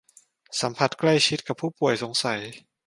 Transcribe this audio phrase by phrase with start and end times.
[0.61, 2.39] สัมผัสใกล้ชิดกับผู้ป่วยสงสัย